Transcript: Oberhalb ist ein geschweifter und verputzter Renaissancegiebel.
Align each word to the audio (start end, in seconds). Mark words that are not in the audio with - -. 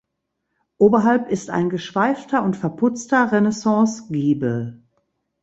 Oberhalb 0.79 1.29
ist 1.29 1.51
ein 1.51 1.69
geschweifter 1.69 2.41
und 2.41 2.57
verputzter 2.57 3.31
Renaissancegiebel. 3.31 4.81